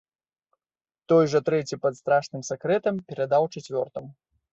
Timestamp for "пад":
1.83-1.93